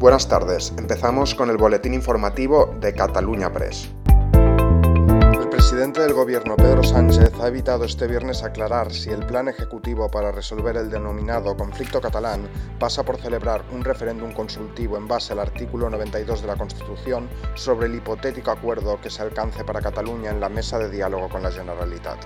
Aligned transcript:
Buenas 0.00 0.26
tardes, 0.28 0.72
empezamos 0.78 1.34
con 1.34 1.50
el 1.50 1.58
boletín 1.58 1.92
informativo 1.92 2.74
de 2.80 2.94
Cataluña 2.94 3.52
Press. 3.52 3.90
El 4.32 5.46
presidente 5.50 6.00
del 6.00 6.14
gobierno, 6.14 6.56
Pedro 6.56 6.82
Sánchez, 6.82 7.34
ha 7.38 7.48
evitado 7.48 7.84
este 7.84 8.06
viernes 8.06 8.42
aclarar 8.42 8.94
si 8.94 9.10
el 9.10 9.26
plan 9.26 9.48
ejecutivo 9.48 10.10
para 10.10 10.32
resolver 10.32 10.78
el 10.78 10.88
denominado 10.88 11.54
conflicto 11.54 12.00
catalán 12.00 12.48
pasa 12.78 13.02
por 13.02 13.20
celebrar 13.20 13.62
un 13.72 13.84
referéndum 13.84 14.32
consultivo 14.32 14.96
en 14.96 15.06
base 15.06 15.34
al 15.34 15.40
artículo 15.40 15.90
92 15.90 16.40
de 16.40 16.46
la 16.46 16.56
Constitución 16.56 17.28
sobre 17.54 17.88
el 17.88 17.94
hipotético 17.96 18.52
acuerdo 18.52 18.98
que 19.02 19.10
se 19.10 19.20
alcance 19.20 19.64
para 19.64 19.82
Cataluña 19.82 20.30
en 20.30 20.40
la 20.40 20.48
mesa 20.48 20.78
de 20.78 20.88
diálogo 20.88 21.28
con 21.28 21.42
la 21.42 21.50
Generalitat. 21.50 22.24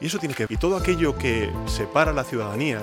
Y 0.00 0.06
eso 0.06 0.18
tiene 0.18 0.34
que 0.34 0.46
y 0.48 0.56
todo 0.56 0.78
aquello 0.78 1.18
que 1.18 1.52
separa 1.66 2.12
a 2.12 2.14
la 2.14 2.24
ciudadanía, 2.24 2.80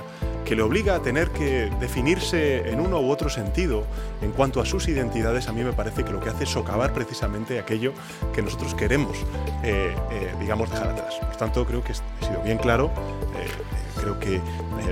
que 0.51 0.57
le 0.57 0.63
obliga 0.63 0.95
a 0.95 1.01
tener 1.01 1.29
que 1.29 1.71
definirse 1.79 2.69
en 2.69 2.81
uno 2.81 2.99
u 2.99 3.09
otro 3.09 3.29
sentido 3.29 3.85
en 4.21 4.33
cuanto 4.33 4.59
a 4.59 4.65
sus 4.65 4.89
identidades, 4.89 5.47
a 5.47 5.53
mí 5.53 5.63
me 5.63 5.71
parece 5.71 6.03
que 6.03 6.11
lo 6.11 6.19
que 6.19 6.27
hace 6.27 6.43
es 6.43 6.49
socavar 6.49 6.91
precisamente 6.91 7.57
aquello 7.57 7.93
que 8.33 8.41
nosotros 8.41 8.75
queremos, 8.75 9.17
eh, 9.63 9.95
eh, 10.11 10.33
digamos, 10.41 10.69
dejar 10.69 10.89
atrás. 10.89 11.15
Por 11.21 11.37
tanto, 11.37 11.65
creo 11.65 11.81
que 11.81 11.93
he 11.93 11.95
sido 11.95 12.41
bien 12.43 12.57
claro. 12.57 12.91
Eh, 13.39 14.01
creo 14.01 14.19
que 14.19 14.41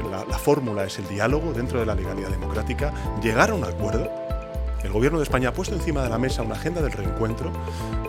la, 0.10 0.24
la 0.24 0.38
fórmula 0.38 0.86
es 0.86 0.98
el 0.98 1.10
diálogo 1.10 1.52
dentro 1.52 1.78
de 1.82 1.86
la 1.86 1.94
legalidad 1.94 2.30
democrática, 2.30 2.94
llegar 3.22 3.50
a 3.50 3.54
un 3.54 3.66
acuerdo 3.66 4.29
el 4.84 4.92
Gobierno 4.92 5.20
de 5.20 5.24
España 5.24 5.50
ha 5.50 5.54
puesto 5.54 5.76
encima 5.76 6.04
de 6.04 6.10
la 6.10 6.18
mesa 6.18 6.42
una 6.42 6.56
agenda 6.56 6.82
del 6.82 6.92
reencuentro, 6.92 7.52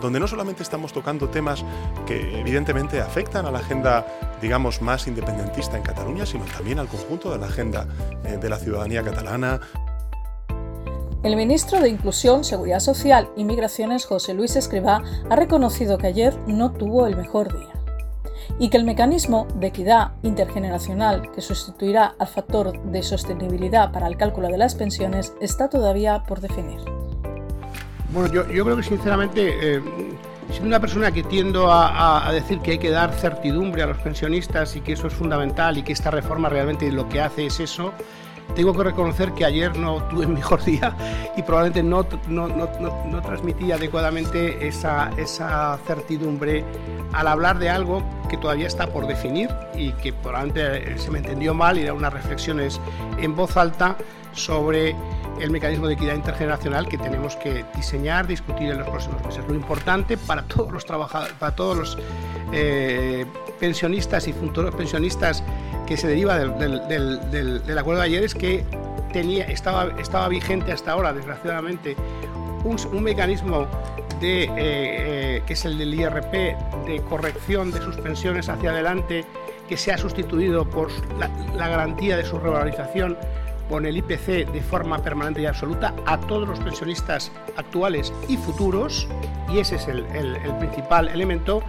donde 0.01 0.19
no 0.19 0.27
solamente 0.27 0.63
estamos 0.63 0.93
tocando 0.93 1.29
temas 1.29 1.63
que 2.05 2.39
evidentemente 2.39 2.99
afectan 3.01 3.45
a 3.45 3.51
la 3.51 3.59
agenda, 3.59 4.05
digamos, 4.41 4.81
más 4.81 5.07
independentista 5.07 5.77
en 5.77 5.83
Cataluña, 5.83 6.25
sino 6.25 6.45
también 6.45 6.79
al 6.79 6.87
conjunto 6.87 7.31
de 7.31 7.39
la 7.39 7.47
agenda 7.47 7.87
eh, 8.23 8.37
de 8.37 8.49
la 8.49 8.57
ciudadanía 8.57 9.03
catalana. 9.03 9.59
El 11.23 11.35
ministro 11.35 11.79
de 11.79 11.89
Inclusión, 11.89 12.43
Seguridad 12.43 12.79
Social 12.79 13.29
y 13.35 13.43
Migraciones, 13.43 14.05
José 14.05 14.33
Luis 14.33 14.55
Escribá, 14.55 15.03
ha 15.29 15.35
reconocido 15.35 15.99
que 15.99 16.07
ayer 16.07 16.35
no 16.47 16.71
tuvo 16.71 17.05
el 17.05 17.15
mejor 17.15 17.55
día 17.55 17.80
y 18.59 18.69
que 18.69 18.77
el 18.77 18.83
mecanismo 18.83 19.47
de 19.55 19.67
equidad 19.67 20.11
intergeneracional 20.23 21.31
que 21.31 21.41
sustituirá 21.41 22.15
al 22.19 22.27
factor 22.27 22.81
de 22.83 23.03
sostenibilidad 23.03 23.91
para 23.91 24.07
el 24.07 24.17
cálculo 24.17 24.47
de 24.47 24.57
las 24.57 24.75
pensiones 24.75 25.33
está 25.41 25.69
todavía 25.69 26.23
por 26.23 26.41
definir. 26.41 26.79
Bueno, 28.13 28.31
yo, 28.33 28.45
creo 28.45 28.75
que 28.75 28.83
sinceramente, 28.83 29.75
eh, 29.75 29.81
siendo 30.49 30.67
una 30.67 30.79
persona 30.81 31.11
que 31.11 31.23
tiendo 31.23 31.71
a, 31.71 32.27
a, 32.27 32.33
decir 32.33 32.59
que 32.59 32.71
hay 32.71 32.77
que 32.77 32.89
dar 32.89 33.13
certidumbre 33.13 33.83
a 33.83 33.85
los 33.85 33.97
pensionistas 33.99 34.75
y 34.75 34.81
que 34.81 34.93
eso 34.93 35.07
es 35.07 35.13
fundamental 35.13 35.77
y 35.77 35.83
que 35.83 35.93
esta 35.93 36.11
reforma 36.11 36.49
realmente 36.49 36.91
lo 36.91 37.07
que 37.07 37.21
hace 37.21 37.45
es 37.45 37.61
eso, 37.61 37.93
tengo 38.55 38.73
que 38.73 38.83
reconocer 38.83 39.33
que 39.33 39.45
ayer 39.45 39.77
no 39.77 40.03
tuve 40.03 40.25
el 40.25 40.29
mejor 40.33 40.63
día 40.63 40.95
y 41.35 41.41
probablemente 41.41 41.83
no, 41.83 42.05
no, 42.27 42.47
no, 42.47 42.69
no 43.05 43.21
transmití 43.21 43.71
adecuadamente 43.71 44.67
esa, 44.67 45.11
esa 45.17 45.77
certidumbre 45.85 46.63
al 47.13 47.27
hablar 47.27 47.59
de 47.59 47.69
algo 47.69 48.03
que 48.29 48.37
todavía 48.37 48.67
está 48.67 48.87
por 48.87 49.07
definir 49.07 49.49
y 49.75 49.91
que 49.93 50.13
probablemente 50.13 50.97
se 50.97 51.11
me 51.11 51.19
entendió 51.19 51.53
mal 51.53 51.77
y 51.77 51.83
da 51.83 51.93
unas 51.93 52.13
reflexiones 52.13 52.79
en 53.19 53.35
voz 53.35 53.57
alta 53.57 53.97
sobre 54.33 54.95
el 55.39 55.49
mecanismo 55.49 55.87
de 55.87 55.95
equidad 55.95 56.15
intergeneracional 56.15 56.87
que 56.87 56.97
tenemos 56.97 57.35
que 57.35 57.65
diseñar, 57.75 58.27
discutir 58.27 58.69
en 58.69 58.79
los 58.79 58.89
próximos 58.89 59.23
meses. 59.25 59.43
Lo 59.47 59.55
importante 59.55 60.17
para 60.17 60.43
todos 60.43 60.71
los 60.71 60.85
trabajadores, 60.85 61.33
para 61.33 61.55
todos 61.55 61.77
los 61.77 61.97
eh, 62.53 63.25
pensionistas 63.59 64.27
y 64.27 64.33
futuros 64.33 64.73
pensionistas 64.75 65.43
que 65.91 65.97
se 65.97 66.07
deriva 66.07 66.39
del, 66.39 67.77
acuerdo 67.77 67.99
de 67.99 68.05
ayer 68.05 68.23
es 68.23 68.33
que 68.33 68.63
tenía, 69.11 69.43
estaba, 69.47 69.89
estaba 69.99 70.29
vigente 70.29 70.71
hasta 70.71 70.93
ahora, 70.93 71.11
desgraciadamente, 71.11 71.97
un, 72.63 73.03
mecanismo 73.03 73.67
de, 74.21 74.43
eh, 74.43 74.49
eh, 74.55 75.43
que 75.45 75.51
es 75.51 75.65
el 75.65 75.77
del 75.77 75.93
IRP 75.93 76.31
de 76.31 77.03
corrección 77.09 77.73
de 77.73 77.81
sus 77.81 77.97
pensiones 77.97 78.47
hacia 78.47 78.69
adelante, 78.71 79.25
que 79.67 79.75
se 79.75 79.91
ha 79.91 79.97
sustituido 79.97 80.63
por 80.63 80.89
la, 81.19 81.67
garantía 81.67 82.15
de 82.15 82.23
su 82.23 82.39
revalorización 82.39 83.17
con 83.67 83.85
el 83.85 83.97
IPC 83.97 84.49
de 84.49 84.61
forma 84.61 84.99
permanente 84.99 85.41
y 85.41 85.45
absoluta 85.45 85.93
a 86.05 86.17
todos 86.21 86.47
los 86.47 86.59
pensionistas 86.61 87.33
actuales 87.57 88.13
y 88.29 88.37
futuros, 88.37 89.09
y 89.49 89.59
ese 89.59 89.75
es 89.75 89.89
el 89.89 90.55
principal 90.57 91.09
elemento. 91.09 91.61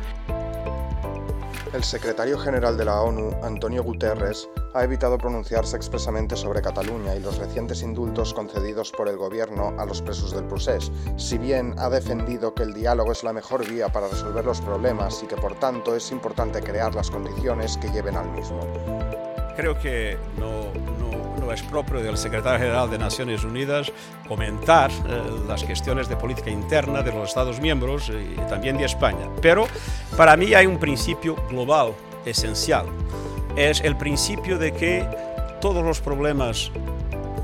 El 1.73 1.85
secretario 1.85 2.39
general 2.39 2.77
de 2.77 2.85
la 2.85 3.01
ONU, 3.01 3.31
Antonio 3.43 3.83
Guterres, 3.83 4.47
ha 4.75 4.85
evitado 4.85 5.17
pronunciarse 5.17 5.75
expresamente 5.75 6.37
sobre 6.37 6.61
Cataluña 6.61 7.17
y 7.17 7.21
los 7.21 7.39
recientes 7.39 7.83
indultos 7.83 8.35
concedidos 8.35 8.93
por 8.93 9.09
el 9.09 9.17
gobierno 9.17 9.73
a 9.79 9.87
los 9.87 10.03
presos 10.03 10.35
del 10.35 10.45
procés, 10.45 10.93
si 11.17 11.39
bien 11.39 11.75
ha 11.79 11.89
defendido 11.89 12.55
que 12.55 12.65
el 12.65 12.75
diálogo 12.75 13.13
es 13.13 13.25
la 13.25 13.33
mejor 13.33 13.67
vía 13.67 13.89
para 13.89 14.09
resolver 14.09 14.45
los 14.45 14.61
problemas 14.61 15.23
y 15.23 15.27
que 15.27 15.37
por 15.37 15.59
tanto 15.59 15.97
es 15.97 16.13
importante 16.13 16.61
crear 16.61 16.95
las 16.95 17.11
condiciones 17.11 17.79
que 17.79 17.91
lleven 17.91 18.17
al 18.17 18.31
mismo. 18.33 19.32
Creo 19.57 19.79
que 19.79 20.17
no, 20.39 20.73
no, 20.99 21.39
no 21.39 21.53
es 21.53 21.63
propio 21.63 22.01
del 22.01 22.17
secretario 22.17 22.59
general 22.59 22.91
de 22.91 22.99
Naciones 22.99 23.45
Unidas 23.45 23.93
comentar 24.27 24.91
eh, 24.91 25.23
las 25.47 25.63
cuestiones 25.65 26.09
de 26.09 26.17
política 26.17 26.51
interna 26.51 27.03
de 27.03 27.13
los 27.13 27.29
Estados 27.29 27.61
miembros 27.61 28.11
y 28.11 28.37
también 28.49 28.79
de 28.79 28.85
España. 28.85 29.29
Pero 29.41 29.67
para 30.17 30.37
mí 30.37 30.55
hay 30.55 30.67
un 30.67 30.79
principio 30.79 31.37
global 31.49 31.93
esencial. 32.25 32.87
Es 33.57 33.81
el 33.81 33.97
principio 33.97 34.59
de 34.59 34.73
que 34.73 35.07
todos 35.61 35.85
los 35.85 36.01
problemas 36.01 36.71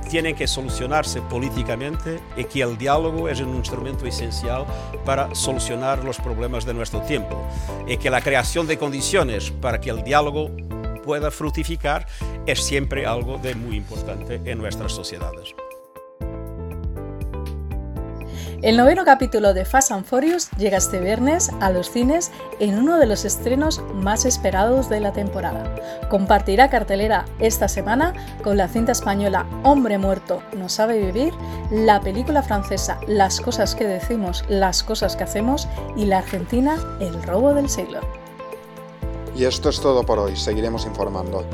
tienen 0.08 0.34
que 0.34 0.46
solucionarse 0.46 1.20
políticamente 1.20 2.18
y 2.36 2.44
que 2.44 2.62
el 2.62 2.78
diálogo 2.78 3.28
es 3.28 3.40
un 3.40 3.54
instrumento 3.56 4.06
esencial 4.06 4.64
para 5.04 5.34
solucionar 5.34 6.02
los 6.02 6.18
problemas 6.18 6.64
de 6.64 6.72
nuestro 6.74 7.00
tiempo 7.02 7.46
y 7.86 7.98
que 7.98 8.08
la 8.10 8.22
creación 8.22 8.66
de 8.66 8.78
condiciones 8.78 9.50
para 9.50 9.80
que 9.80 9.90
el 9.90 10.02
diálogo 10.02 10.50
pueda 11.08 11.30
fructificar 11.30 12.06
es 12.44 12.62
siempre 12.62 13.06
algo 13.06 13.38
de 13.38 13.54
muy 13.54 13.76
importante 13.76 14.42
en 14.44 14.58
nuestras 14.58 14.92
sociedades. 14.92 15.54
El 18.60 18.76
noveno 18.76 19.06
capítulo 19.06 19.54
de 19.54 19.64
Fast 19.64 19.90
and 19.90 20.04
Furious 20.04 20.50
llega 20.58 20.76
este 20.76 21.00
viernes 21.00 21.50
a 21.60 21.70
los 21.70 21.90
cines 21.90 22.30
en 22.60 22.78
uno 22.78 22.98
de 22.98 23.06
los 23.06 23.24
estrenos 23.24 23.80
más 23.94 24.26
esperados 24.26 24.90
de 24.90 25.00
la 25.00 25.14
temporada. 25.14 25.74
Compartirá 26.10 26.68
cartelera 26.68 27.24
esta 27.38 27.68
semana 27.68 28.12
con 28.44 28.58
la 28.58 28.68
cinta 28.68 28.92
española 28.92 29.46
Hombre 29.62 29.96
Muerto 29.96 30.42
no 30.58 30.68
sabe 30.68 30.98
vivir, 30.98 31.32
la 31.70 32.02
película 32.02 32.42
francesa 32.42 33.00
Las 33.06 33.40
cosas 33.40 33.74
que 33.74 33.86
decimos, 33.86 34.44
las 34.50 34.82
cosas 34.82 35.16
que 35.16 35.24
hacemos 35.24 35.68
y 35.96 36.04
la 36.04 36.18
argentina 36.18 36.76
El 37.00 37.22
robo 37.22 37.54
del 37.54 37.70
siglo. 37.70 38.27
Y 39.38 39.44
esto 39.44 39.68
es 39.68 39.80
todo 39.80 40.02
por 40.02 40.18
hoy, 40.18 40.36
seguiremos 40.36 40.84
informando. 40.84 41.44